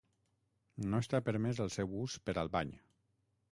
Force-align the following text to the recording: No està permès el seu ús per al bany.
No 0.93 1.01
està 1.05 1.19
permès 1.27 1.61
el 1.67 1.71
seu 1.77 1.95
ús 2.01 2.19
per 2.31 2.37
al 2.45 2.53
bany. 2.59 2.75